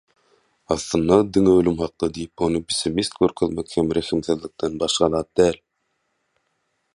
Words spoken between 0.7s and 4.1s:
Aslynda diňe ölüm hakda diýip ony pessimist görkezmek hem